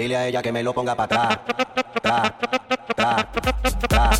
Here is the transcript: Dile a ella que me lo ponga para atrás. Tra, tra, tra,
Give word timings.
Dile 0.00 0.16
a 0.16 0.26
ella 0.26 0.40
que 0.40 0.50
me 0.50 0.62
lo 0.62 0.72
ponga 0.72 0.94
para 0.94 1.04
atrás. 1.26 1.38
Tra, 2.00 2.34
tra, 2.96 3.28
tra, 3.86 4.19